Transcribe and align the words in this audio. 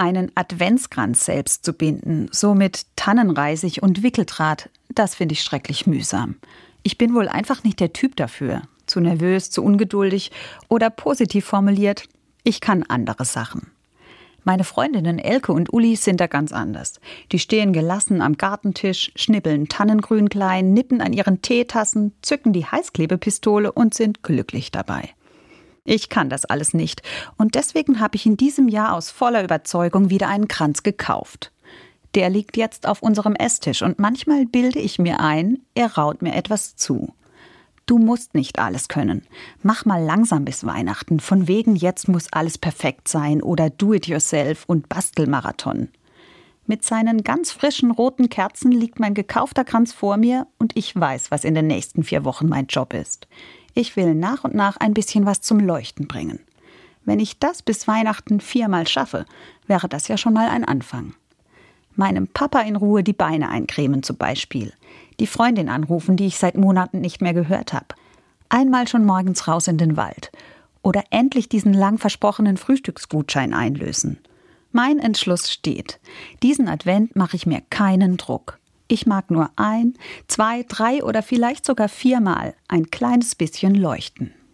Einen 0.00 0.32
Adventskranz 0.34 1.26
selbst 1.26 1.62
zu 1.62 1.74
binden, 1.74 2.28
so 2.32 2.54
mit 2.54 2.86
Tannenreisig 2.96 3.82
und 3.82 4.02
Wickeldraht, 4.02 4.70
das 4.88 5.14
finde 5.14 5.34
ich 5.34 5.42
schrecklich 5.42 5.86
mühsam. 5.86 6.36
Ich 6.82 6.96
bin 6.96 7.12
wohl 7.12 7.28
einfach 7.28 7.64
nicht 7.64 7.80
der 7.80 7.92
Typ 7.92 8.16
dafür. 8.16 8.62
Zu 8.86 9.00
nervös, 9.00 9.50
zu 9.50 9.62
ungeduldig 9.62 10.30
oder 10.68 10.88
positiv 10.88 11.44
formuliert, 11.44 12.04
ich 12.44 12.62
kann 12.62 12.82
andere 12.84 13.26
Sachen. 13.26 13.72
Meine 14.42 14.64
Freundinnen 14.64 15.18
Elke 15.18 15.52
und 15.52 15.70
Uli 15.70 15.96
sind 15.96 16.18
da 16.18 16.28
ganz 16.28 16.50
anders. 16.50 16.98
Die 17.30 17.38
stehen 17.38 17.74
gelassen 17.74 18.22
am 18.22 18.38
Gartentisch, 18.38 19.12
schnippeln 19.16 19.68
Tannengrün 19.68 20.30
klein, 20.30 20.72
nippen 20.72 21.02
an 21.02 21.12
ihren 21.12 21.42
Teetassen, 21.42 22.14
zücken 22.22 22.54
die 22.54 22.64
Heißklebepistole 22.64 23.70
und 23.70 23.92
sind 23.92 24.22
glücklich 24.22 24.70
dabei. 24.70 25.10
Ich 25.90 26.08
kann 26.08 26.28
das 26.28 26.44
alles 26.44 26.72
nicht 26.72 27.02
und 27.36 27.56
deswegen 27.56 27.98
habe 27.98 28.14
ich 28.14 28.24
in 28.24 28.36
diesem 28.36 28.68
Jahr 28.68 28.94
aus 28.94 29.10
voller 29.10 29.42
Überzeugung 29.42 30.08
wieder 30.08 30.28
einen 30.28 30.46
Kranz 30.46 30.84
gekauft. 30.84 31.50
Der 32.14 32.30
liegt 32.30 32.56
jetzt 32.56 32.86
auf 32.86 33.02
unserem 33.02 33.34
Esstisch 33.34 33.82
und 33.82 33.98
manchmal 33.98 34.46
bilde 34.46 34.78
ich 34.78 35.00
mir 35.00 35.18
ein, 35.18 35.58
er 35.74 35.96
raut 35.96 36.22
mir 36.22 36.36
etwas 36.36 36.76
zu. 36.76 37.12
Du 37.86 37.98
musst 37.98 38.34
nicht 38.34 38.60
alles 38.60 38.86
können. 38.86 39.26
Mach 39.64 39.84
mal 39.84 40.00
langsam 40.00 40.44
bis 40.44 40.64
Weihnachten. 40.64 41.18
Von 41.18 41.48
wegen 41.48 41.74
jetzt 41.74 42.06
muss 42.06 42.32
alles 42.32 42.56
perfekt 42.56 43.08
sein 43.08 43.42
oder 43.42 43.68
Do-it-yourself 43.68 44.66
und 44.68 44.88
Bastelmarathon. 44.88 45.88
Mit 46.66 46.84
seinen 46.84 47.24
ganz 47.24 47.50
frischen 47.50 47.90
roten 47.90 48.28
Kerzen 48.28 48.70
liegt 48.70 49.00
mein 49.00 49.14
gekaufter 49.14 49.64
Kranz 49.64 49.92
vor 49.92 50.18
mir 50.18 50.46
und 50.56 50.76
ich 50.76 50.94
weiß, 50.94 51.32
was 51.32 51.42
in 51.42 51.56
den 51.56 51.66
nächsten 51.66 52.04
vier 52.04 52.24
Wochen 52.24 52.48
mein 52.48 52.66
Job 52.66 52.94
ist. 52.94 53.26
Ich 53.74 53.96
will 53.96 54.14
nach 54.14 54.44
und 54.44 54.54
nach 54.54 54.76
ein 54.76 54.94
bisschen 54.94 55.26
was 55.26 55.40
zum 55.40 55.60
Leuchten 55.60 56.08
bringen. 56.08 56.40
Wenn 57.04 57.20
ich 57.20 57.38
das 57.38 57.62
bis 57.62 57.88
Weihnachten 57.88 58.40
viermal 58.40 58.86
schaffe, 58.86 59.26
wäre 59.66 59.88
das 59.88 60.08
ja 60.08 60.16
schon 60.16 60.34
mal 60.34 60.48
ein 60.48 60.64
Anfang. 60.64 61.14
Meinem 61.96 62.28
Papa 62.28 62.60
in 62.60 62.76
Ruhe 62.76 63.02
die 63.02 63.12
Beine 63.12 63.48
eincremen 63.48 64.02
zum 64.02 64.16
Beispiel 64.16 64.72
die 65.20 65.26
Freundin 65.26 65.68
anrufen, 65.68 66.16
die 66.16 66.26
ich 66.26 66.38
seit 66.38 66.56
Monaten 66.56 67.00
nicht 67.00 67.20
mehr 67.20 67.34
gehört 67.34 67.72
habe. 67.72 67.86
Einmal 68.48 68.88
schon 68.88 69.04
morgens 69.04 69.46
raus 69.46 69.68
in 69.68 69.78
den 69.78 69.96
Wald. 69.96 70.32
Oder 70.82 71.04
endlich 71.10 71.48
diesen 71.48 71.74
lang 71.74 71.98
versprochenen 71.98 72.56
Frühstücksgutschein 72.56 73.52
einlösen. 73.52 74.18
Mein 74.72 74.98
Entschluss 74.98 75.52
steht. 75.52 76.00
Diesen 76.42 76.68
Advent 76.68 77.14
mache 77.16 77.36
ich 77.36 77.46
mir 77.46 77.60
keinen 77.68 78.16
Druck. 78.16 78.58
Ich 78.92 79.06
mag 79.06 79.30
nur 79.30 79.50
ein, 79.54 79.94
zwei, 80.26 80.64
drei 80.64 81.04
oder 81.04 81.22
vielleicht 81.22 81.64
sogar 81.64 81.88
viermal 81.88 82.54
ein 82.66 82.90
kleines 82.90 83.36
bisschen 83.36 83.76
leuchten. 83.76 84.34